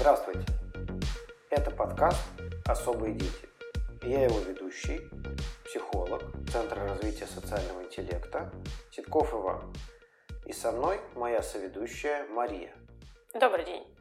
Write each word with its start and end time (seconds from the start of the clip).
Здравствуйте! 0.00 0.46
Это 1.50 1.70
подкаст 1.70 2.26
«Особые 2.66 3.12
дети». 3.12 3.46
Я 4.02 4.24
его 4.24 4.38
ведущий, 4.38 4.98
психолог 5.66 6.22
Центра 6.50 6.88
развития 6.88 7.26
социального 7.26 7.82
интеллекта 7.82 8.50
Титков 8.92 9.34
Иван. 9.34 9.60
И 10.46 10.54
со 10.54 10.72
мной 10.72 11.02
моя 11.16 11.42
соведущая 11.42 12.26
Мария. 12.28 12.74
Добрый 13.34 13.66
день. 13.66 13.94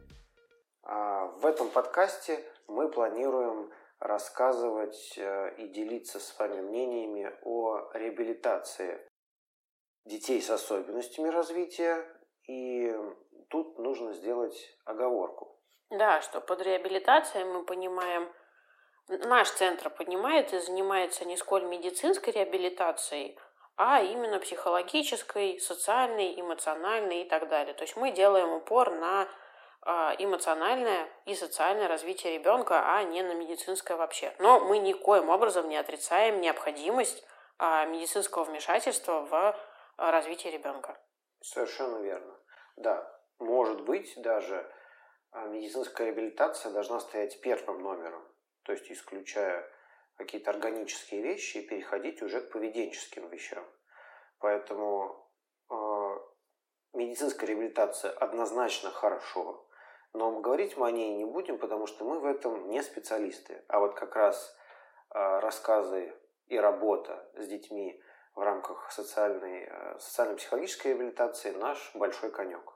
А 0.84 1.26
в 1.26 1.46
этом 1.46 1.68
подкасте 1.68 2.46
мы 2.68 2.90
планируем 2.90 3.70
рассказывать 4.00 5.16
э, 5.18 5.56
и 5.58 5.68
делиться 5.68 6.22
с 6.22 6.40
вами 6.40 6.62
мнениями 6.62 7.30
о 7.44 7.92
реабилитации 7.94 9.06
детей 10.06 10.42
с 10.42 10.50
особенностями 10.50 11.28
развития. 11.28 12.06
И 12.48 12.90
тут 13.50 13.78
нужно 13.80 14.14
сделать 14.14 14.56
оговорку. 14.86 15.59
Да, 15.90 16.22
что 16.22 16.40
под 16.40 16.62
реабилитацией 16.62 17.46
мы 17.46 17.64
понимаем, 17.64 18.32
наш 19.08 19.50
центр 19.50 19.90
понимает 19.90 20.54
и 20.54 20.60
занимается 20.60 21.26
не 21.26 21.36
сколь 21.36 21.64
медицинской 21.64 22.32
реабилитацией, 22.32 23.38
а 23.76 24.02
именно 24.02 24.40
психологической, 24.40 25.60
социальной, 25.60 26.40
эмоциональной 26.40 27.24
и 27.24 27.30
так 27.30 27.50
далее. 27.50 27.74
То 27.74 27.84
есть 27.84 27.96
мы 27.96 28.12
делаем 28.12 28.50
упор 28.50 28.92
на 28.92 29.28
а, 29.82 30.14
эмоциональное 30.20 31.10
и 31.26 31.34
социальное 31.34 31.88
развитие 31.88 32.38
ребенка, 32.38 32.84
а 32.94 33.04
не 33.04 33.24
на 33.24 33.34
медицинское 33.34 33.96
вообще. 33.96 34.36
Но 34.38 34.60
мы 34.60 34.78
никоим 34.78 35.30
образом 35.30 35.70
не 35.70 35.78
отрицаем 35.78 36.42
необходимость 36.42 37.26
а, 37.58 37.86
медицинского 37.86 38.44
вмешательства 38.44 39.22
в 39.22 39.56
а, 39.98 40.12
развитие 40.12 40.54
ребенка. 40.54 41.00
Совершенно 41.42 41.98
верно. 41.98 42.36
Да, 42.76 43.20
может 43.40 43.82
быть, 43.82 44.14
даже 44.22 44.70
медицинская 45.34 46.08
реабилитация 46.08 46.72
должна 46.72 47.00
стоять 47.00 47.40
первым 47.42 47.82
номером, 47.82 48.24
то 48.64 48.72
есть 48.72 48.92
исключая 48.92 49.70
какие-то 50.18 50.52
органические 50.52 51.22
вещи 51.22 51.58
и 51.58 51.68
переходить 51.68 52.22
уже 52.22 52.42
к 52.42 52.52
поведенческим 52.52 53.30
вещам. 53.30 53.66
Поэтому 54.40 55.30
медицинская 56.94 57.48
реабилитация 57.48 58.12
однозначно 58.12 58.92
хорошо, 58.92 59.66
но 60.14 60.40
говорить 60.40 60.78
мы 60.78 60.88
о 60.88 60.92
ней 60.92 61.16
не 61.16 61.26
будем, 61.26 61.58
потому 61.58 61.88
что 61.88 62.06
мы 62.06 62.20
в 62.20 62.26
этом 62.26 62.70
не 62.70 62.82
специалисты. 62.82 63.64
А 63.68 63.80
вот 63.80 63.94
как 63.94 64.16
раз 64.16 64.56
а, 65.10 65.40
рассказы 65.40 66.14
и 66.48 66.58
работа 66.58 67.30
с 67.36 67.48
детьми 67.48 68.02
в 68.36 68.42
рамках 68.42 68.92
социальной, 68.92 69.66
э, 69.70 70.00
социально-психологической 70.00 70.94
реабилитации 70.94 71.52
наш 71.52 71.92
большой 71.94 72.32
конек. 72.32 72.74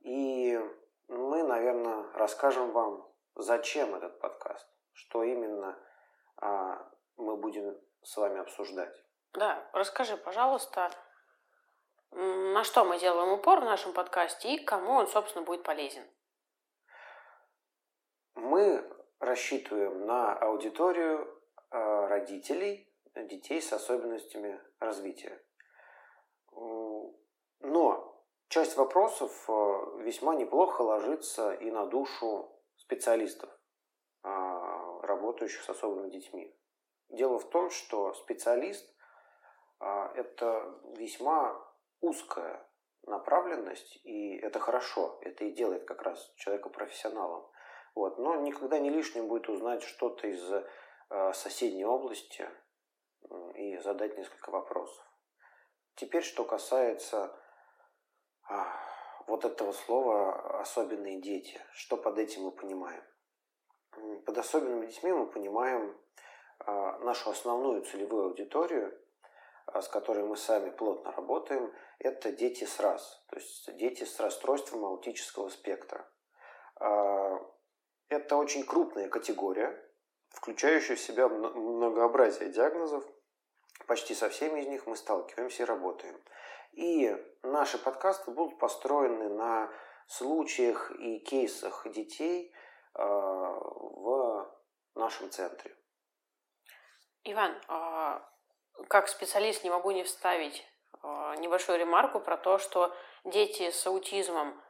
И 0.00 0.60
мы, 1.08 1.42
наверное, 1.42 2.04
расскажем 2.14 2.72
вам, 2.72 3.06
зачем 3.34 3.94
этот 3.94 4.20
подкаст, 4.20 4.68
что 4.92 5.22
именно 5.22 5.78
а, 6.36 6.90
мы 7.16 7.36
будем 7.36 7.78
с 8.02 8.16
вами 8.16 8.40
обсуждать. 8.40 8.94
Да, 9.32 9.68
расскажи, 9.72 10.16
пожалуйста, 10.16 10.90
на 12.10 12.64
что 12.64 12.84
мы 12.84 12.98
делаем 12.98 13.32
упор 13.32 13.60
в 13.60 13.64
нашем 13.64 13.92
подкасте 13.92 14.54
и 14.54 14.64
кому 14.64 14.92
он, 14.92 15.08
собственно, 15.08 15.44
будет 15.44 15.62
полезен. 15.62 16.04
Мы 18.34 18.84
рассчитываем 19.18 20.06
на 20.06 20.32
аудиторию 20.34 21.26
э, 21.70 22.06
родителей 22.06 22.88
детей 23.14 23.60
с 23.60 23.72
особенностями 23.72 24.60
развития. 24.78 25.42
Но 27.60 28.07
часть 28.48 28.76
вопросов 28.76 29.32
э, 29.48 30.02
весьма 30.02 30.34
неплохо 30.34 30.82
ложится 30.82 31.52
и 31.52 31.70
на 31.70 31.86
душу 31.86 32.50
специалистов, 32.76 33.50
э, 34.24 34.28
работающих 35.02 35.62
с 35.62 35.70
особыми 35.70 36.10
детьми. 36.10 36.54
Дело 37.08 37.38
в 37.38 37.48
том, 37.48 37.70
что 37.70 38.12
специалист– 38.12 38.94
это 39.80 40.78
весьма 40.96 41.56
узкая 42.00 42.68
направленность, 43.06 43.98
и 44.04 44.36
это 44.36 44.58
хорошо, 44.58 45.18
это 45.22 45.44
и 45.44 45.52
делает 45.52 45.84
как 45.84 46.02
раз 46.02 46.32
человека 46.36 46.68
профессионалом. 46.68 47.48
Вот. 47.94 48.18
Но 48.18 48.36
никогда 48.36 48.78
не 48.78 48.90
лишним 48.90 49.28
будет 49.28 49.48
узнать 49.48 49.82
что-то 49.82 50.26
из 50.28 50.52
э, 50.52 51.32
соседней 51.32 51.84
области 51.84 52.48
и 53.54 53.76
задать 53.78 54.16
несколько 54.16 54.50
вопросов. 54.50 55.04
Теперь, 55.96 56.22
что 56.22 56.44
касается 56.44 57.34
вот 59.26 59.44
этого 59.44 59.72
слова 59.72 60.60
«особенные 60.60 61.20
дети», 61.20 61.60
что 61.72 61.96
под 61.96 62.18
этим 62.18 62.44
мы 62.44 62.50
понимаем? 62.50 63.02
Под 64.24 64.38
особенными 64.38 64.86
детьми 64.86 65.12
мы 65.12 65.26
понимаем 65.26 65.96
э, 66.66 66.98
нашу 67.00 67.30
основную 67.30 67.82
целевую 67.82 68.26
аудиторию, 68.26 68.98
э, 69.72 69.82
с 69.82 69.88
которой 69.88 70.24
мы 70.24 70.36
сами 70.36 70.70
плотно 70.70 71.12
работаем, 71.12 71.72
это 71.98 72.32
дети 72.32 72.64
с 72.64 72.80
РАС, 72.80 73.24
то 73.28 73.36
есть 73.36 73.76
дети 73.76 74.04
с 74.04 74.18
расстройством 74.20 74.84
аутического 74.84 75.48
спектра. 75.48 76.08
А, 76.76 77.38
это 78.08 78.36
очень 78.36 78.64
крупная 78.64 79.08
категория, 79.08 79.76
включающая 80.30 80.96
в 80.96 81.00
себя 81.00 81.28
многообразие 81.28 82.50
диагнозов. 82.50 83.04
Почти 83.86 84.14
со 84.14 84.28
всеми 84.28 84.60
из 84.60 84.68
них 84.68 84.86
мы 84.86 84.96
сталкиваемся 84.96 85.62
и 85.62 85.66
работаем. 85.66 86.20
И 86.72 87.16
наши 87.42 87.78
подкасты 87.78 88.30
будут 88.30 88.58
построены 88.58 89.28
на 89.28 89.70
случаях 90.06 90.90
и 90.92 91.18
кейсах 91.20 91.86
детей 91.90 92.52
э, 92.94 93.02
в 93.02 94.50
нашем 94.94 95.30
центре. 95.30 95.74
Иван, 97.24 97.54
а, 97.68 98.22
как 98.88 99.08
специалист 99.08 99.64
не 99.64 99.70
могу 99.70 99.90
не 99.90 100.04
вставить 100.04 100.64
а, 101.02 101.34
небольшую 101.36 101.78
ремарку 101.78 102.20
про 102.20 102.36
то, 102.36 102.58
что 102.58 102.94
дети 103.24 103.70
с 103.70 103.86
аутизмом 103.86 104.60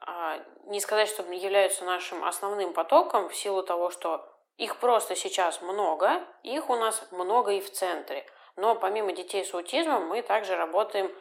а, 0.00 0.38
не 0.66 0.80
сказать, 0.80 1.08
что 1.08 1.22
являются 1.32 1.84
нашим 1.84 2.24
основным 2.24 2.72
потоком 2.72 3.28
в 3.28 3.34
силу 3.34 3.62
того, 3.62 3.90
что 3.90 4.24
их 4.56 4.78
просто 4.78 5.14
сейчас 5.16 5.60
много, 5.62 6.24
их 6.42 6.68
у 6.70 6.76
нас 6.76 7.06
много 7.10 7.52
и 7.52 7.60
в 7.60 7.70
центре. 7.70 8.26
Но 8.58 8.74
помимо 8.74 9.12
детей 9.12 9.44
с 9.44 9.54
аутизмом 9.54 10.08
мы 10.08 10.20
также 10.20 10.56
работаем 10.56 11.12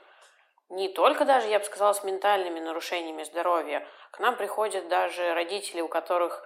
не 0.70 0.90
только 0.90 1.24
даже, 1.24 1.48
я 1.48 1.60
бы 1.60 1.66
сказала, 1.66 1.94
с 1.94 2.04
ментальными 2.04 2.60
нарушениями 2.60 3.24
здоровья. 3.24 3.88
К 4.10 4.20
нам 4.20 4.36
приходят 4.36 4.88
даже 4.88 5.36
родители, 5.36 5.82
у 5.82 5.88
которых, 5.88 6.44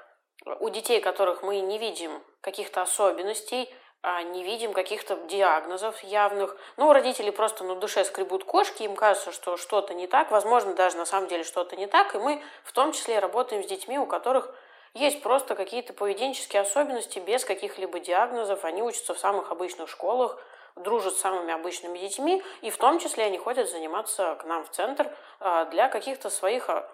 у 0.60 0.70
детей, 0.70 1.00
которых 1.00 1.44
мы 1.44 1.62
не 1.62 1.78
видим 1.78 2.22
каких-то 2.42 2.82
особенностей, 2.82 3.74
а 4.02 4.22
не 4.24 4.44
видим 4.44 4.74
каких-то 4.74 5.16
диагнозов 5.16 6.04
явных. 6.04 6.58
Ну, 6.76 6.92
родители 6.92 7.30
просто 7.30 7.64
на 7.64 7.76
душе 7.76 8.04
скребут 8.04 8.44
кошки, 8.44 8.84
им 8.84 8.98
кажется, 8.98 9.32
что 9.32 9.56
что-то 9.56 9.94
не 9.94 10.08
так, 10.08 10.30
возможно, 10.30 10.74
даже 10.74 10.98
на 10.98 11.06
самом 11.06 11.30
деле 11.30 11.46
что-то 11.46 11.78
не 11.78 11.88
так, 11.88 12.16
и 12.16 12.18
мы 12.18 12.44
в 12.66 12.74
том 12.74 12.92
числе 12.92 13.20
работаем 13.20 13.64
с 13.64 13.68
детьми, 13.68 13.98
у 13.98 14.06
которых 14.06 14.54
есть 14.94 15.22
просто 15.24 15.56
какие-то 15.56 15.94
поведенческие 15.94 16.64
особенности 16.64 17.20
без 17.20 17.46
каких-либо 17.46 18.02
диагнозов, 18.02 18.66
они 18.66 18.84
учатся 18.84 19.14
в 19.14 19.20
самых 19.20 19.52
обычных 19.52 19.88
школах, 19.88 20.38
дружат 20.76 21.16
с 21.16 21.20
самыми 21.20 21.54
обычными 21.54 21.98
детьми, 21.98 22.44
и 22.62 22.70
в 22.70 22.78
том 22.78 23.00
числе 23.00 23.26
они 23.26 23.38
ходят 23.38 23.70
заниматься 23.70 24.36
к 24.36 24.46
нам 24.46 24.64
в 24.64 24.70
центр 24.70 25.16
а, 25.40 25.66
для 25.66 25.90
каких-то 25.90 26.30
своих 26.30 26.70
а, 26.70 26.90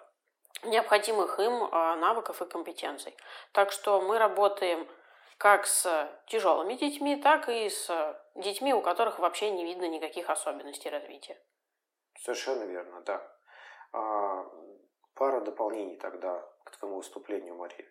необходимых 0.64 1.38
им 1.38 1.68
а, 1.70 1.96
навыков 1.96 2.42
и 2.42 2.46
компетенций. 2.46 3.16
Так 3.52 3.72
что 3.72 4.00
мы 4.00 4.18
работаем 4.18 4.86
как 5.36 5.66
с 5.66 6.10
тяжелыми 6.26 6.74
детьми, 6.74 7.16
так 7.16 7.48
и 7.48 7.68
с 7.68 7.88
детьми, 8.34 8.74
у 8.74 8.82
которых 8.82 9.18
вообще 9.18 9.50
не 9.50 9.64
видно 9.64 9.88
никаких 9.88 10.30
особенностей 10.30 10.90
развития. 10.90 11.40
Совершенно 12.18 12.64
верно, 12.64 13.00
да. 13.02 14.44
Пара 15.14 15.40
дополнений 15.40 15.96
тогда 15.96 16.44
к 16.64 16.76
твоему 16.76 16.96
выступлению, 16.96 17.54
Мария. 17.54 17.86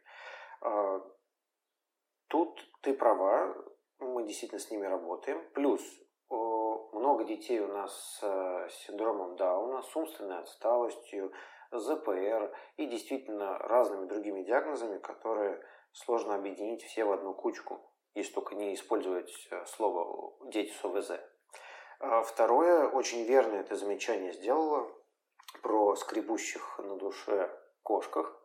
Тут 2.27 2.59
ты 2.81 2.93
права, 2.93 3.55
мы 3.99 4.23
действительно 4.23 4.59
с 4.59 4.71
ними 4.71 4.85
работаем. 4.85 5.43
Плюс 5.53 5.81
много 6.29 7.23
детей 7.23 7.59
у 7.59 7.67
нас 7.67 8.19
с 8.19 8.69
синдромом 8.85 9.35
Дауна, 9.35 9.81
с 9.81 9.95
умственной 9.95 10.39
отсталостью, 10.39 11.31
ЗПР 11.71 12.53
и 12.77 12.85
действительно 12.85 13.57
разными 13.57 14.07
другими 14.07 14.43
диагнозами, 14.43 14.99
которые 14.99 15.61
сложно 15.91 16.35
объединить 16.35 16.83
все 16.83 17.05
в 17.05 17.11
одну 17.11 17.33
кучку, 17.33 17.81
если 18.13 18.33
только 18.33 18.55
не 18.55 18.73
использовать 18.73 19.31
э, 19.51 19.65
слово 19.65 20.33
«дети 20.49 20.71
с 20.71 20.85
ОВЗ». 20.85 21.11
А 21.99 22.21
второе, 22.21 22.87
очень 22.87 23.23
верное 23.23 23.61
это 23.61 23.75
замечание 23.75 24.31
сделала 24.31 24.87
про 25.61 25.95
скребущих 25.95 26.79
на 26.79 26.95
душе 26.95 27.51
кошках. 27.83 28.39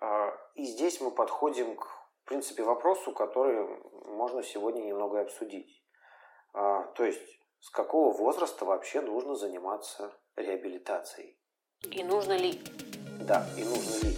А, 0.00 0.36
и 0.54 0.64
здесь 0.64 1.00
мы 1.00 1.10
подходим 1.10 1.76
к, 1.76 1.86
в 2.28 2.30
принципе, 2.30 2.62
вопросу, 2.62 3.12
который 3.12 3.66
можно 4.04 4.42
сегодня 4.42 4.82
немного 4.82 5.22
обсудить. 5.22 5.82
А, 6.52 6.82
то 6.88 7.06
есть, 7.06 7.22
с 7.58 7.70
какого 7.70 8.14
возраста 8.14 8.66
вообще 8.66 9.00
нужно 9.00 9.34
заниматься 9.34 10.12
реабилитацией? 10.36 11.40
И 11.90 12.04
нужно 12.04 12.36
ли? 12.36 12.60
Да, 13.22 13.46
и 13.56 13.64
нужно 13.64 14.06
ли. 14.06 14.14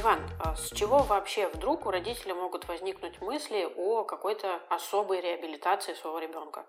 Иван, 0.00 0.18
а 0.44 0.56
с 0.56 0.68
чего 0.70 1.04
вообще 1.04 1.46
вдруг 1.46 1.86
у 1.86 1.92
родителей 1.92 2.34
могут 2.34 2.66
возникнуть 2.66 3.20
мысли 3.20 3.72
о 3.76 4.02
какой-то 4.02 4.56
особой 4.68 5.20
реабилитации 5.20 5.94
своего 5.94 6.18
ребенка? 6.18 6.66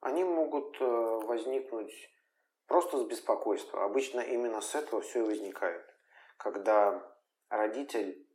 Они 0.00 0.24
могут 0.24 0.76
э, 0.80 0.84
возникнуть 0.84 1.94
просто 2.66 2.98
с 2.98 3.04
беспокойства. 3.04 3.84
Обычно 3.84 4.18
именно 4.18 4.60
с 4.60 4.74
этого 4.74 5.00
все 5.00 5.20
и 5.20 5.28
возникает. 5.28 5.95
Когда 6.36 7.02
родитель 7.48 8.26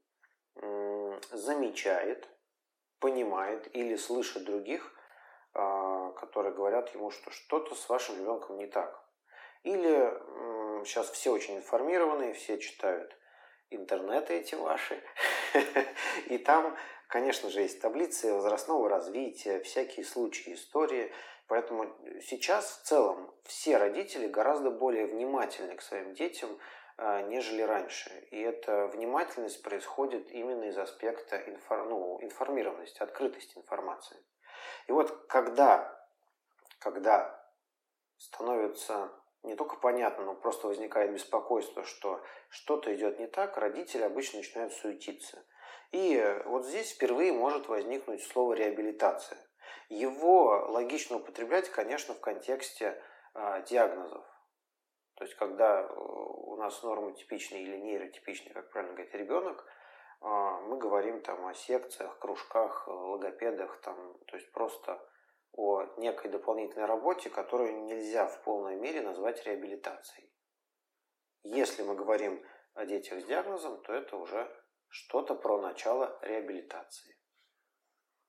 замечает, 1.32 2.28
понимает 3.00 3.74
или 3.76 3.96
слышит 3.96 4.44
других, 4.46 4.94
а, 5.54 6.12
которые 6.12 6.54
говорят 6.54 6.94
ему, 6.94 7.12
что 7.12 7.32
что-то 7.32 7.76
с 7.76 7.90
вашим 7.90 8.18
ребенком 8.20 8.58
не 8.58 8.68
так. 8.68 9.02
Или 9.64 9.94
сейчас 10.86 11.10
все 11.12 11.32
очень 11.32 11.58
информированные, 11.58 12.34
все 12.34 12.58
читают 12.58 13.16
интернеты 13.70 14.34
эти 14.34 14.56
ваши. 14.56 15.02
И 16.28 16.38
там, 16.38 16.76
конечно 17.08 17.50
же, 17.50 17.62
есть 17.62 17.82
таблицы 17.82 18.34
возрастного 18.34 18.90
развития, 18.90 19.60
всякие 19.62 20.06
случаи, 20.06 20.54
истории. 20.54 21.12
Поэтому 21.48 21.96
сейчас 22.22 22.80
в 22.80 22.88
целом 22.88 23.34
все 23.44 23.78
родители 23.78 24.28
гораздо 24.28 24.72
более 24.72 25.06
внимательны 25.06 25.76
к 25.76 25.82
своим 25.82 26.14
детям, 26.14 26.50
нежели 27.28 27.62
раньше. 27.64 28.10
И 28.32 28.40
эта 28.40 28.88
внимательность 28.88 29.64
происходит 29.64 30.32
именно 30.32 30.66
из 30.66 30.78
аспекта 30.78 31.38
инфор... 31.38 31.86
ну, 31.86 32.20
информированности, 32.22 33.02
открытости 33.02 33.58
информации. 33.58 34.18
И 34.88 34.92
вот 34.92 35.26
когда, 35.28 36.08
когда 36.80 37.44
становится 38.18 39.12
не 39.44 39.56
только 39.56 39.78
понятно, 39.78 40.26
но 40.26 40.36
просто 40.36 40.68
возникает 40.68 41.12
беспокойство, 41.14 41.84
что 41.84 42.24
что-то 42.50 42.94
идет 42.96 43.20
не 43.20 43.28
так, 43.28 43.58
родители 43.58 44.04
обычно 44.04 44.38
начинают 44.38 44.74
суетиться. 44.74 45.44
И 45.92 46.24
вот 46.46 46.66
здесь 46.66 46.92
впервые 46.92 47.34
может 47.34 47.68
возникнуть 47.68 48.24
слово 48.24 48.54
реабилитация. 48.54 49.40
Его 49.90 50.68
логично 50.70 51.18
употреблять, 51.18 51.70
конечно, 51.70 52.14
в 52.14 52.22
контексте 52.22 53.02
э, 53.34 53.64
диагнозов. 53.68 54.24
То 55.22 55.26
есть, 55.26 55.38
когда 55.38 55.82
э, 55.82 55.94
у 55.94 56.56
нас 56.56 56.82
нормотипичный 56.82 57.62
или 57.62 57.78
нейротипичный, 57.78 58.54
как 58.54 58.72
правильно 58.72 58.96
говорить, 58.96 59.14
ребенок, 59.14 59.64
э, 59.64 60.26
мы 60.26 60.80
говорим 60.80 61.22
там 61.22 61.46
о 61.46 61.54
секциях, 61.54 62.18
кружках, 62.18 62.88
логопедах, 62.88 63.80
там, 63.82 64.18
то 64.26 64.36
есть 64.36 64.52
просто 64.52 65.00
о 65.52 65.84
некой 65.98 66.32
дополнительной 66.32 66.88
работе, 66.88 67.30
которую 67.30 67.84
нельзя 67.84 68.26
в 68.26 68.42
полной 68.42 68.78
мере 68.78 69.04
назвать 69.04 69.46
реабилитацией. 69.46 70.34
Если 71.44 71.84
мы 71.84 71.94
говорим 71.94 72.44
о 72.74 72.88
детях 72.88 73.22
с 73.22 73.26
диагнозом, 73.26 73.80
то 73.84 73.94
это 73.94 74.18
уже 74.18 74.52
что-то 74.88 75.36
про 75.36 75.62
начало 75.62 76.18
реабилитации. 76.24 77.16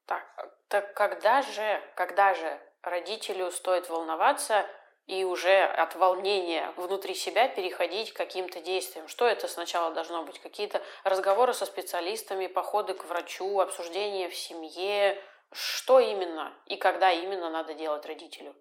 Так, 0.04 0.58
так 0.68 0.92
когда 0.92 1.40
же, 1.40 1.80
когда 1.96 2.34
же 2.34 2.60
родителю 2.82 3.50
стоит 3.50 3.88
волноваться 3.88 4.66
и 5.06 5.24
уже 5.24 5.64
от 5.64 5.94
волнения 5.94 6.72
внутри 6.76 7.14
себя 7.14 7.48
переходить 7.48 8.12
к 8.12 8.16
каким-то 8.16 8.60
действиям? 8.60 9.08
Что 9.08 9.26
это 9.26 9.48
сначала 9.48 9.92
должно 9.92 10.24
быть? 10.24 10.38
Какие-то 10.38 10.82
разговоры 11.04 11.54
со 11.54 11.66
специалистами, 11.66 12.46
походы 12.46 12.94
к 12.94 13.04
врачу, 13.04 13.60
обсуждения 13.60 14.28
в 14.28 14.36
семье, 14.36 15.22
что 15.50 15.98
именно 16.00 16.54
и 16.66 16.76
когда 16.76 17.12
именно 17.12 17.50
надо 17.50 17.74
делать 17.74 18.06
родителю? 18.06 18.54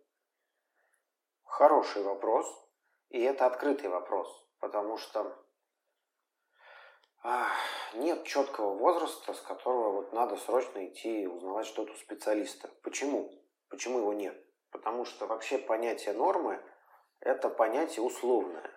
Хороший 1.44 2.04
вопрос. 2.04 2.48
И 3.10 3.22
это 3.22 3.46
открытый 3.46 3.90
вопрос, 3.90 4.30
потому 4.60 4.98
что 4.98 5.38
нет 7.94 8.24
четкого 8.26 8.74
возраста, 8.78 9.34
с 9.34 9.42
которого 9.42 9.92
вот 9.92 10.14
надо 10.14 10.38
срочно 10.38 10.88
идти 10.88 11.24
и 11.24 11.28
узнавать 11.28 11.68
что-то 11.68 11.92
у 11.92 11.96
специалиста. 11.96 12.70
Почему? 12.84 13.30
Почему 13.70 14.00
его 14.00 14.14
нет? 14.14 14.36
Потому 14.71 15.06
что 15.06 15.27
вообще 15.27 15.57
понятие 15.57 16.13
нормы– 16.13 16.59
это 17.19 17.50
понятие 17.50 18.03
условное. 18.03 18.69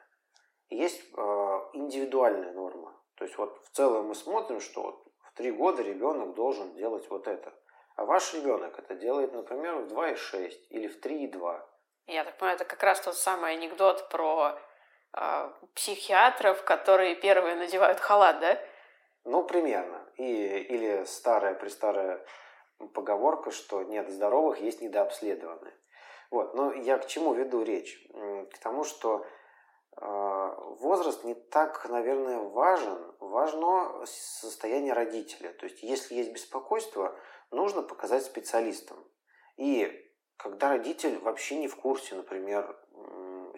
есть 0.68 1.02
э, 1.16 1.60
индивидуальная 1.72 2.52
норма. 2.52 2.94
То 3.16 3.24
есть 3.24 3.38
вот 3.38 3.64
в 3.64 3.70
целом 3.70 4.08
мы 4.08 4.14
смотрим, 4.14 4.60
что 4.60 4.82
вот 4.82 5.06
в 5.22 5.32
три 5.34 5.52
года 5.52 5.82
ребенок 5.82 6.34
должен 6.34 6.74
делать 6.74 7.08
вот 7.10 7.28
это. 7.28 7.52
А 7.96 8.04
ваш 8.04 8.34
ребенок 8.34 8.78
это 8.78 8.94
делает, 8.94 9.32
например, 9.32 9.76
в 9.76 9.92
2,6 9.92 10.50
или 10.70 10.88
в 10.88 11.00
3,2. 11.00 11.62
Я 12.06 12.24
так 12.24 12.36
понимаю, 12.36 12.56
это 12.56 12.64
как 12.64 12.82
раз 12.82 13.00
тот 13.00 13.16
самый 13.16 13.52
анекдот 13.52 14.08
про 14.08 14.58
э, 15.16 15.50
психиатров, 15.74 16.64
которые 16.64 17.14
первые 17.14 17.54
надевают 17.54 18.00
халат, 18.00 18.40
да? 18.40 18.58
Ну, 19.24 19.44
примерно. 19.44 20.04
И, 20.16 20.24
или 20.24 21.04
старая 21.04 21.54
престарая 21.54 22.24
поговорка, 22.92 23.50
что 23.50 23.82
нет 23.82 24.10
здоровых, 24.10 24.60
есть 24.60 24.80
недообследованные. 24.80 25.74
Вот. 26.30 26.54
Но 26.54 26.72
я 26.72 26.98
к 26.98 27.06
чему 27.06 27.34
веду 27.34 27.62
речь? 27.62 28.06
К 28.52 28.58
тому, 28.58 28.84
что 28.84 29.24
э, 29.96 30.54
возраст 30.80 31.24
не 31.24 31.34
так, 31.34 31.88
наверное, 31.88 32.38
важен. 32.38 33.14
Важно 33.20 34.04
состояние 34.06 34.92
родителя. 34.92 35.52
То 35.52 35.66
есть, 35.66 35.82
если 35.82 36.14
есть 36.14 36.32
беспокойство, 36.32 37.16
нужно 37.50 37.82
показать 37.82 38.24
специалистам. 38.24 38.98
И 39.56 40.10
когда 40.36 40.70
родитель 40.70 41.18
вообще 41.18 41.56
не 41.56 41.68
в 41.68 41.76
курсе, 41.76 42.16
например, 42.16 42.76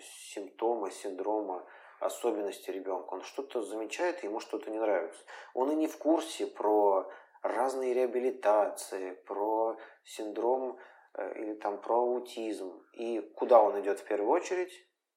симптома, 0.00 0.90
синдрома, 0.90 1.66
особенности 2.00 2.70
ребенка, 2.70 3.14
он 3.14 3.22
что-то 3.22 3.62
замечает, 3.62 4.22
ему 4.22 4.40
что-то 4.40 4.70
не 4.70 4.78
нравится. 4.78 5.20
Он 5.54 5.70
и 5.70 5.74
не 5.74 5.86
в 5.88 5.96
курсе 5.96 6.46
про 6.46 7.10
разные 7.48 7.94
реабилитации, 7.94 9.12
про 9.26 9.78
синдром 10.04 10.78
э, 11.14 11.40
или 11.40 11.54
там 11.54 11.80
про 11.80 11.96
аутизм. 11.96 12.84
И 12.92 13.20
куда 13.34 13.60
он 13.62 13.80
идет 13.80 14.00
в 14.00 14.04
первую 14.04 14.30
очередь? 14.30 14.72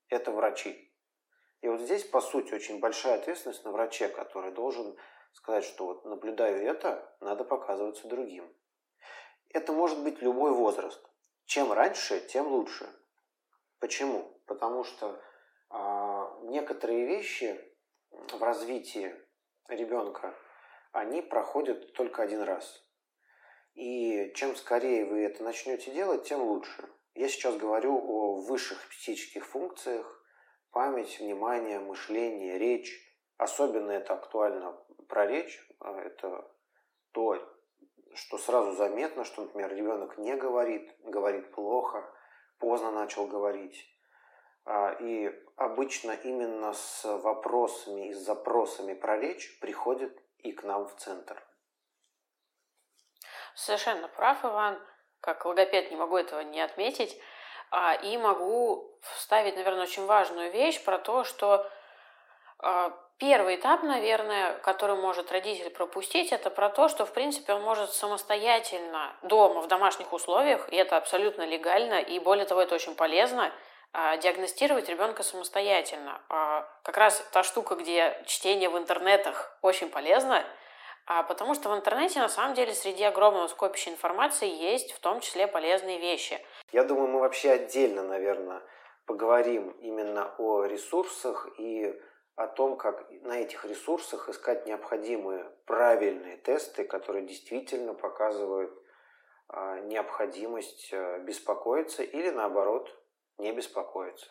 Это 0.10 0.32
врачи. 0.32 0.94
И 1.62 1.68
вот 1.68 1.82
здесь, 1.82 2.04
по 2.06 2.22
сути, 2.22 2.54
очень 2.54 2.80
большая 2.80 3.16
ответственность 3.16 3.66
на 3.66 3.72
враче, 3.72 4.08
который 4.08 4.52
должен 4.52 4.96
сказать, 5.34 5.64
что 5.64 5.86
вот 5.86 6.06
наблюдаю 6.06 6.64
это, 6.64 7.16
надо 7.20 7.44
показываться 7.44 8.08
другим. 8.08 8.52
Это 9.50 9.74
может 9.74 10.02
быть 10.04 10.22
любой 10.22 10.52
возраст. 10.52 11.04
Чем 11.46 11.72
раньше, 11.72 12.20
тем 12.22 12.48
лучше. 12.48 12.88
Почему? 13.80 14.40
Потому 14.46 14.84
что 14.84 15.20
а, 15.70 16.38
некоторые 16.44 17.06
вещи 17.06 17.60
в 18.12 18.42
развитии 18.42 19.16
ребенка, 19.68 20.36
они 20.92 21.22
проходят 21.22 21.94
только 21.94 22.24
один 22.24 22.42
раз. 22.42 22.86
И 23.74 24.32
чем 24.36 24.56
скорее 24.56 25.06
вы 25.06 25.22
это 25.22 25.44
начнете 25.44 25.92
делать, 25.92 26.24
тем 26.24 26.42
лучше. 26.42 26.90
Я 27.14 27.28
сейчас 27.28 27.58
говорю 27.58 27.96
о 27.96 28.36
высших 28.36 28.90
психических 28.90 29.46
функциях, 29.46 30.24
память, 30.72 31.20
внимание, 31.20 31.80
мышление, 31.80 32.58
речь. 32.58 33.06
Особенно 33.38 33.92
это 33.92 34.16
актуально 34.16 34.78
про 35.08 35.26
речь. 35.26 35.66
А, 35.80 36.00
это 36.02 36.52
то, 37.12 37.38
что 38.14 38.38
сразу 38.38 38.74
заметно, 38.74 39.24
что, 39.24 39.44
например, 39.44 39.74
ребенок 39.74 40.18
не 40.18 40.36
говорит, 40.36 40.94
говорит 41.04 41.52
плохо, 41.52 42.04
поздно 42.58 42.92
начал 42.92 43.28
говорить. 43.28 43.86
А, 44.66 44.92
и 45.00 45.32
обычно 45.56 46.12
именно 46.12 46.74
с 46.74 47.04
вопросами 47.06 48.10
и 48.10 48.14
с 48.14 48.20
запросами 48.20 48.94
про 48.94 49.18
речь 49.18 49.60
приходит 49.60 50.22
и 50.44 50.52
к 50.52 50.64
нам 50.64 50.88
в 50.88 50.96
центр. 50.96 51.44
Совершенно 53.56 54.08
прав, 54.08 54.44
Иван. 54.44 54.80
Как 55.22 55.46
логопед 55.46 55.92
не 55.92 55.98
могу 55.98 56.18
этого 56.18 56.42
не 56.42 56.62
отметить. 56.62 57.20
А, 57.72 57.94
и 57.94 58.18
могу 58.18 58.98
вставить, 59.02 59.56
наверное, 59.56 59.84
очень 59.84 60.06
важную 60.06 60.52
вещь 60.52 60.84
про 60.84 60.98
то, 60.98 61.24
что 61.24 61.70
а, 62.60 62.98
Первый 63.20 63.58
этап, 63.58 63.84
наверное, 63.84 64.54
который 64.60 64.96
может 64.96 65.30
родитель 65.30 65.70
пропустить, 65.70 66.32
это 66.32 66.50
про 66.50 66.70
то, 66.70 66.88
что, 66.88 67.06
в 67.06 67.12
принципе, 67.12 67.52
он 67.52 67.62
может 67.64 67.92
самостоятельно 67.92 69.14
дома, 69.24 69.60
в 69.60 69.68
домашних 69.68 70.14
условиях, 70.14 70.72
и 70.72 70.78
это 70.78 70.96
абсолютно 70.96 71.46
легально, 71.46 71.96
и 71.96 72.18
более 72.18 72.46
того, 72.46 72.62
это 72.62 72.76
очень 72.76 72.96
полезно, 72.96 73.52
диагностировать 74.22 74.90
ребенка 74.90 75.24
самостоятельно. 75.24 76.22
А, 76.30 76.68
как 76.84 76.98
раз 76.98 77.24
та 77.32 77.44
штука, 77.44 77.76
где 77.76 78.22
чтение 78.26 78.70
в 78.70 78.78
интернетах 78.78 79.58
очень 79.62 79.90
полезно, 79.90 80.44
а, 81.06 81.24
потому 81.24 81.56
что 81.56 81.70
в 81.70 81.76
интернете, 81.76 82.20
на 82.20 82.30
самом 82.30 82.54
деле, 82.54 82.74
среди 82.74 83.04
огромного 83.04 83.48
скопища 83.48 83.90
информации 83.90 84.48
есть 84.48 84.92
в 84.92 85.00
том 85.00 85.22
числе 85.22 85.48
полезные 85.48 86.00
вещи. 86.00 86.40
Я 86.72 86.84
думаю, 86.84 87.08
мы 87.08 87.20
вообще 87.20 87.52
отдельно, 87.52 88.04
наверное, 88.04 88.62
поговорим 89.06 89.72
именно 89.82 90.36
о 90.38 90.66
ресурсах 90.66 91.48
и 91.58 92.00
о 92.36 92.48
том, 92.48 92.78
как 92.78 93.10
на 93.24 93.40
этих 93.40 93.66
ресурсах 93.66 94.30
искать 94.30 94.68
необходимые 94.68 95.52
правильные 95.66 96.38
тесты, 96.38 96.84
которые 96.84 97.26
действительно 97.26 97.96
показывают 97.96 98.72
а, 99.48 99.80
необходимость 99.80 100.94
беспокоиться 101.22 102.04
или 102.04 102.30
наоборот 102.30 102.96
не 103.40 103.52
беспокоиться. 103.52 104.28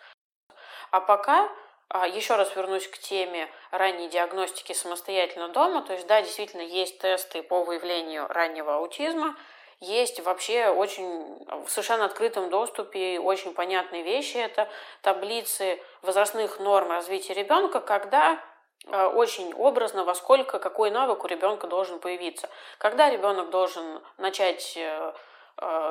А 0.90 1.00
пока 1.00 1.50
а, 1.90 2.06
еще 2.06 2.36
раз 2.36 2.54
вернусь 2.54 2.86
к 2.86 2.98
теме 2.98 3.48
ранней 3.70 4.08
диагностики 4.08 4.72
самостоятельно 4.72 5.48
дома. 5.48 5.82
То 5.82 5.94
есть, 5.94 6.06
да, 6.06 6.20
действительно, 6.20 6.62
есть 6.62 6.98
тесты 6.98 7.42
по 7.42 7.64
выявлению 7.64 8.26
раннего 8.28 8.76
аутизма, 8.76 9.36
есть 9.80 10.20
вообще 10.20 10.68
очень 10.68 11.46
в 11.64 11.68
совершенно 11.68 12.04
открытом 12.06 12.50
доступе 12.50 13.20
очень 13.20 13.54
понятные 13.54 14.02
вещи. 14.02 14.36
Это 14.36 14.68
таблицы 15.02 15.80
возрастных 16.02 16.58
норм 16.58 16.90
развития 16.90 17.34
ребенка, 17.34 17.80
когда 17.80 18.42
а, 18.86 19.08
очень 19.08 19.54
образно, 19.54 20.04
во 20.04 20.14
сколько 20.14 20.58
какой 20.58 20.90
навык 20.90 21.24
у 21.24 21.26
ребенка 21.26 21.68
должен 21.68 22.00
появиться. 22.00 22.50
Когда 22.78 23.08
ребенок 23.08 23.50
должен 23.50 24.02
начать 24.18 24.74
э, 24.76 25.12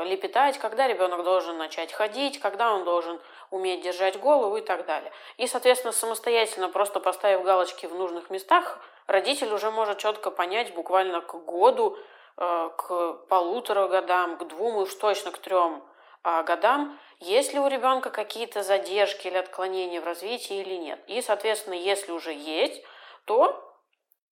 лепетать, 0.05 0.57
когда 0.59 0.87
ребенок 0.87 1.23
должен 1.23 1.57
начать 1.57 1.91
ходить, 1.91 2.39
когда 2.39 2.73
он 2.73 2.85
должен 2.85 3.19
уметь 3.49 3.81
держать 3.81 4.19
голову 4.19 4.57
и 4.57 4.61
так 4.61 4.85
далее. 4.85 5.11
И, 5.37 5.47
соответственно, 5.47 5.91
самостоятельно, 5.91 6.69
просто 6.69 6.99
поставив 6.99 7.43
галочки 7.43 7.85
в 7.85 7.95
нужных 7.95 8.29
местах, 8.29 8.79
родитель 9.07 9.53
уже 9.53 9.71
может 9.71 9.97
четко 9.97 10.31
понять 10.31 10.73
буквально 10.73 11.21
к 11.21 11.35
году, 11.45 11.97
э, 12.37 12.69
к 12.77 13.13
полутора 13.27 13.87
годам, 13.87 14.37
к 14.37 14.47
двум 14.47 14.79
и 14.79 14.83
уж 14.83 14.95
точно 14.95 15.31
к 15.31 15.37
трем 15.39 15.83
а, 16.23 16.43
годам, 16.43 16.99
есть 17.19 17.53
ли 17.53 17.59
у 17.59 17.67
ребенка 17.67 18.09
какие-то 18.09 18.61
задержки 18.61 19.27
или 19.27 19.37
отклонения 19.37 20.01
в 20.01 20.05
развитии 20.05 20.57
или 20.57 20.75
нет. 20.75 20.99
И, 21.07 21.21
соответственно, 21.21 21.73
если 21.73 22.11
уже 22.11 22.33
есть, 22.33 22.83
то 23.25 23.63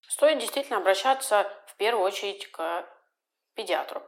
стоит 0.08 0.40
действительно 0.40 0.80
обращаться 0.80 1.50
в 1.68 1.76
первую 1.78 2.06
очередь 2.06 2.52
к 2.52 2.86
педиатру. 3.56 4.04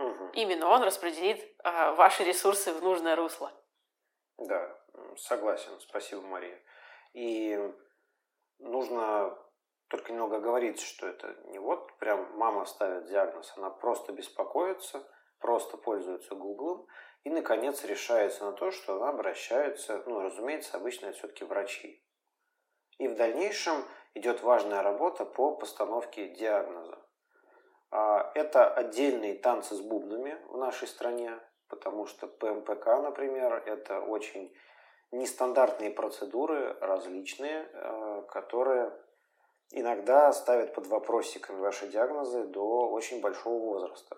Угу. 0.00 0.30
Именно 0.32 0.68
он 0.68 0.82
распределит 0.82 1.44
а, 1.62 1.92
ваши 1.92 2.24
ресурсы 2.24 2.72
в 2.72 2.82
нужное 2.82 3.16
русло. 3.16 3.52
Да, 4.38 4.80
согласен. 5.16 5.78
Спасибо, 5.80 6.22
Мария. 6.22 6.58
И 7.12 7.58
нужно 8.58 9.36
только 9.88 10.12
немного 10.12 10.40
говорить, 10.40 10.80
что 10.80 11.06
это 11.06 11.36
не 11.48 11.58
вот 11.58 11.98
прям 11.98 12.34
мама 12.38 12.64
ставит 12.64 13.08
диагноз, 13.08 13.52
она 13.56 13.68
просто 13.68 14.12
беспокоится, 14.12 15.06
просто 15.38 15.76
пользуется 15.76 16.34
Гуглом 16.34 16.86
и, 17.24 17.28
наконец, 17.28 17.84
решается 17.84 18.46
на 18.46 18.52
то, 18.52 18.70
что 18.70 18.96
она 18.96 19.10
обращается, 19.10 20.02
ну, 20.06 20.20
разумеется, 20.20 20.78
обычно 20.78 21.06
это 21.06 21.18
все-таки 21.18 21.44
врачи. 21.44 22.02
И 22.96 23.06
в 23.06 23.16
дальнейшем 23.16 23.84
идет 24.14 24.42
важная 24.42 24.82
работа 24.82 25.26
по 25.26 25.56
постановке 25.56 26.28
диагноза. 26.28 26.98
А, 27.90 28.30
это 28.34 28.66
отдельные 28.72 29.34
танцы 29.34 29.74
с 29.74 29.80
бубнами 29.80 30.38
в 30.48 30.56
нашей 30.56 30.86
стране, 30.86 31.38
потому 31.68 32.06
что 32.06 32.26
ПМПК, 32.26 32.86
например, 33.02 33.62
это 33.66 34.00
очень 34.00 34.54
нестандартные 35.12 35.90
процедуры, 35.90 36.76
различные, 36.80 37.68
э, 37.72 38.22
которые 38.28 38.92
иногда 39.72 40.32
ставят 40.32 40.74
под 40.74 40.86
вопросиками 40.86 41.60
ваши 41.60 41.88
диагнозы 41.88 42.44
до 42.44 42.88
очень 42.90 43.20
большого 43.20 43.58
возраста. 43.58 44.16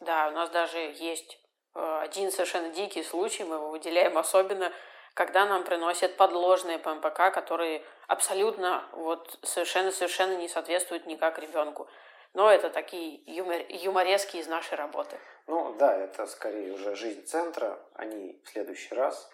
Да, 0.00 0.28
у 0.28 0.30
нас 0.30 0.48
даже 0.50 0.78
есть 0.78 1.38
э, 1.74 1.98
один 2.00 2.30
совершенно 2.30 2.70
дикий 2.70 3.02
случай, 3.02 3.44
мы 3.44 3.56
его 3.56 3.68
выделяем 3.68 4.16
особенно, 4.16 4.72
когда 5.12 5.44
нам 5.44 5.64
приносят 5.64 6.16
подложные 6.16 6.78
ПМПК, 6.78 7.30
которые 7.32 7.82
абсолютно 8.08 8.84
вот 8.92 9.38
совершенно-совершенно 9.42 10.36
не 10.36 10.48
соответствуют 10.48 11.06
никак 11.06 11.38
ребенку. 11.38 11.86
Но 12.32 12.50
это 12.50 12.70
такие 12.70 13.22
юмор, 13.26 13.60
юморески 13.68 14.36
из 14.36 14.46
нашей 14.46 14.76
работы. 14.76 15.18
Ну 15.46 15.74
да, 15.74 15.96
это 15.96 16.26
скорее 16.26 16.72
уже 16.72 16.94
жизнь 16.94 17.24
центра, 17.24 17.80
они 17.94 18.40
в 18.44 18.48
следующий 18.50 18.94
раз. 18.94 19.28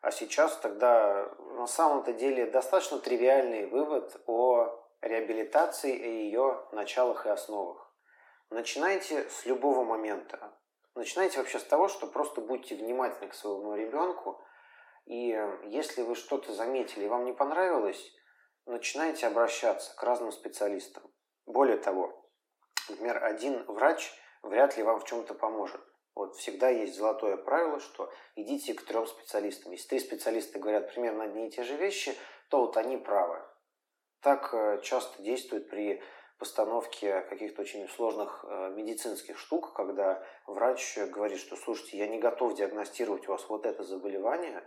А 0.00 0.12
сейчас 0.12 0.56
тогда 0.58 1.28
на 1.56 1.66
самом-то 1.66 2.12
деле 2.12 2.46
достаточно 2.46 2.98
тривиальный 2.98 3.66
вывод 3.66 4.20
о 4.26 4.80
реабилитации 5.00 5.96
и 5.96 6.24
ее 6.26 6.64
началах 6.70 7.26
и 7.26 7.30
основах. 7.30 7.92
Начинайте 8.50 9.28
с 9.28 9.44
любого 9.44 9.82
момента. 9.82 10.52
Начинайте 10.94 11.38
вообще 11.38 11.58
с 11.58 11.64
того, 11.64 11.88
что 11.88 12.06
просто 12.06 12.40
будьте 12.40 12.76
внимательны 12.76 13.28
к 13.28 13.34
своему 13.34 13.74
ребенку. 13.74 14.40
И 15.06 15.36
если 15.64 16.02
вы 16.02 16.14
что-то 16.14 16.52
заметили 16.52 17.04
и 17.04 17.08
вам 17.08 17.24
не 17.24 17.32
понравилось, 17.32 18.14
начинайте 18.66 19.26
обращаться 19.26 19.96
к 19.96 20.02
разным 20.02 20.30
специалистам. 20.30 21.02
Более 21.46 21.78
того, 21.78 22.25
Например, 22.88 23.22
один 23.24 23.64
врач 23.64 24.12
вряд 24.42 24.76
ли 24.76 24.82
вам 24.82 25.00
в 25.00 25.04
чем-то 25.04 25.34
поможет. 25.34 25.80
Вот 26.14 26.36
всегда 26.36 26.70
есть 26.70 26.96
золотое 26.96 27.36
правило, 27.36 27.78
что 27.78 28.10
идите 28.36 28.72
к 28.72 28.82
трем 28.84 29.06
специалистам. 29.06 29.72
Если 29.72 29.88
три 29.88 30.00
специалиста 30.00 30.58
говорят 30.58 30.90
примерно 30.90 31.24
одни 31.24 31.46
и 31.46 31.50
те 31.50 31.62
же 31.62 31.76
вещи, 31.76 32.16
то 32.48 32.60
вот 32.60 32.76
они 32.76 32.96
правы. 32.96 33.42
Так 34.20 34.52
э, 34.54 34.80
часто 34.82 35.22
действует 35.22 35.68
при 35.68 36.02
постановке 36.38 37.20
каких-то 37.22 37.62
очень 37.62 37.88
сложных 37.88 38.44
э, 38.48 38.70
медицинских 38.74 39.38
штук, 39.38 39.74
когда 39.74 40.22
врач 40.46 40.96
говорит, 40.96 41.38
что 41.38 41.54
слушайте, 41.56 41.98
я 41.98 42.08
не 42.08 42.18
готов 42.18 42.54
диагностировать 42.54 43.28
у 43.28 43.32
вас 43.32 43.46
вот 43.48 43.66
это 43.66 43.82
заболевание, 43.82 44.62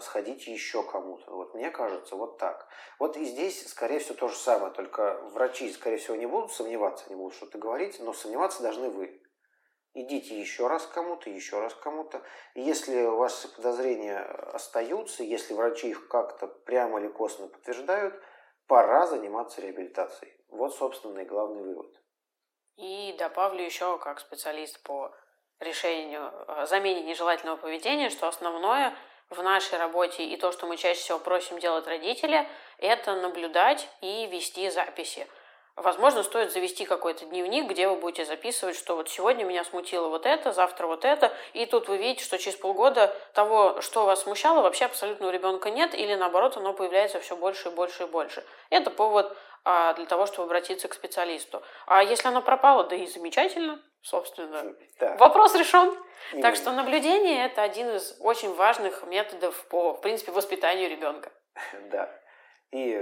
сходите 0.00 0.52
еще 0.52 0.82
кому-то. 0.82 1.30
Вот 1.30 1.54
мне 1.54 1.70
кажется, 1.70 2.16
вот 2.16 2.38
так. 2.38 2.68
Вот 2.98 3.16
и 3.16 3.24
здесь, 3.24 3.68
скорее 3.68 3.98
всего, 3.98 4.14
то 4.14 4.28
же 4.28 4.36
самое, 4.36 4.72
только 4.72 5.20
врачи, 5.32 5.70
скорее 5.70 5.98
всего, 5.98 6.16
не 6.16 6.26
будут 6.26 6.52
сомневаться, 6.52 7.08
не 7.08 7.16
будут 7.16 7.34
что-то 7.34 7.58
говорить, 7.58 8.00
но 8.00 8.12
сомневаться 8.12 8.62
должны 8.62 8.90
вы. 8.90 9.22
Идите 9.94 10.38
еще 10.38 10.68
раз 10.68 10.86
кому-то, 10.86 11.30
еще 11.30 11.60
раз 11.60 11.74
кому-то. 11.74 12.22
И 12.54 12.60
если 12.60 13.04
вас 13.04 13.46
подозрения 13.46 14.18
остаются, 14.18 15.22
если 15.22 15.54
врачи 15.54 15.90
их 15.90 16.08
как-то 16.08 16.46
прямо 16.46 17.00
или 17.00 17.08
косвенно 17.08 17.48
подтверждают, 17.48 18.14
пора 18.66 19.06
заниматься 19.06 19.60
реабилитацией. 19.60 20.32
Вот, 20.48 20.74
собственно, 20.74 21.18
и 21.20 21.24
главный 21.24 21.62
вывод. 21.62 21.92
И 22.76 23.14
добавлю 23.18 23.64
еще, 23.64 23.98
как 23.98 24.20
специалист 24.20 24.80
по 24.82 25.12
решению, 25.58 26.32
э, 26.46 26.66
замене 26.66 27.02
нежелательного 27.02 27.56
поведения, 27.56 28.10
что 28.10 28.28
основное– 28.28 28.94
в 29.30 29.42
нашей 29.42 29.78
работе 29.78 30.24
и 30.24 30.36
то, 30.36 30.52
что 30.52 30.66
мы 30.66 30.76
чаще 30.76 31.00
всего 31.00 31.18
просим 31.18 31.58
делать 31.58 31.86
родители, 31.86 32.46
это 32.78 33.14
наблюдать 33.16 33.88
и 34.00 34.26
вести 34.26 34.70
записи. 34.70 35.26
Возможно, 35.82 36.24
стоит 36.24 36.52
завести 36.52 36.84
какой-то 36.84 37.24
дневник, 37.26 37.68
где 37.70 37.88
вы 37.88 37.96
будете 37.96 38.24
записывать, 38.24 38.76
что 38.76 38.96
вот 38.96 39.08
сегодня 39.08 39.44
меня 39.44 39.62
смутило 39.62 40.08
вот 40.08 40.26
это, 40.26 40.52
завтра 40.52 40.88
вот 40.88 41.04
это, 41.04 41.32
и 41.52 41.66
тут 41.66 41.88
вы 41.88 41.98
видите, 41.98 42.24
что 42.24 42.36
через 42.36 42.56
полгода 42.56 43.14
того, 43.32 43.80
что 43.80 44.04
вас 44.04 44.22
смущало, 44.22 44.62
вообще 44.62 44.86
абсолютно 44.86 45.28
у 45.28 45.30
ребенка 45.30 45.70
нет, 45.70 45.94
или 45.94 46.14
наоборот, 46.14 46.56
оно 46.56 46.72
появляется 46.72 47.20
все 47.20 47.36
больше 47.36 47.68
и 47.68 47.72
больше 47.72 48.04
и 48.04 48.06
больше. 48.06 48.44
Это 48.70 48.90
повод 48.90 49.36
а, 49.64 49.94
для 49.94 50.06
того, 50.06 50.26
чтобы 50.26 50.46
обратиться 50.46 50.88
к 50.88 50.94
специалисту. 50.94 51.62
А 51.86 52.02
если 52.02 52.26
оно 52.26 52.42
пропало, 52.42 52.84
да 52.84 52.96
и 52.96 53.06
замечательно, 53.06 53.80
собственно. 54.02 54.74
Да. 54.98 55.16
Вопрос 55.16 55.54
решен. 55.54 55.94
Именно. 56.32 56.42
Так 56.42 56.56
что 56.56 56.72
наблюдение 56.72 57.46
это 57.46 57.62
один 57.62 57.90
из 57.90 58.16
очень 58.20 58.52
важных 58.54 59.04
методов 59.04 59.64
по, 59.68 59.92
в 59.92 60.00
принципе, 60.00 60.32
воспитанию 60.32 60.90
ребенка. 60.90 61.30
Да. 61.90 62.10
И 62.72 63.00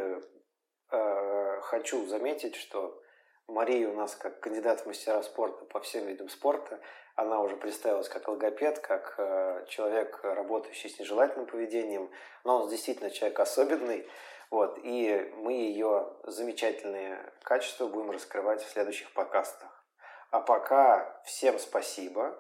хочу 0.89 2.07
заметить, 2.07 2.57
что 2.57 3.03
Мария 3.49 3.89
у 3.89 3.95
нас 3.95 4.15
как 4.15 4.41
кандидат 4.41 4.81
в 4.81 4.87
мастера 4.87 5.23
спорта 5.23 5.65
по 5.67 5.81
всем 5.81 6.07
видам 6.07 6.29
спорта, 6.29 6.81
она 7.17 7.41
уже 7.41 7.57
представилась 7.57 8.09
как 8.09 8.29
логопед, 8.29 8.79
как 8.81 9.15
э, 9.17 9.65
человек, 9.69 10.21
работающий 10.23 10.91
с 10.91 10.99
нежелательным 10.99 11.47
поведением. 11.47 12.11
Но 12.45 12.63
он 12.63 12.69
действительно 12.69 13.11
человек 13.11 13.41
особенный. 13.41 14.07
Вот, 14.51 14.79
и 14.83 15.33
мы 15.37 15.55
ее 15.55 16.13
замечательные 16.25 17.33
качества 17.43 17.87
будем 17.87 18.11
раскрывать 18.11 18.63
в 18.63 18.71
следующих 18.71 19.13
подкастах. 19.15 19.85
А 20.31 20.41
пока 20.41 21.21
всем 21.25 21.59
спасибо. 21.59 22.37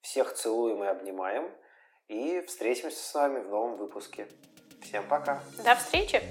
Всех 0.00 0.32
целуем 0.32 0.84
и 0.84 0.86
обнимаем. 0.86 1.52
И 2.06 2.40
встретимся 2.42 2.98
с 2.98 3.14
вами 3.14 3.40
в 3.40 3.48
новом 3.48 3.76
выпуске. 3.76 4.28
Всем 4.80 5.06
пока. 5.08 5.42
До 5.64 5.74
встречи. 5.74 6.22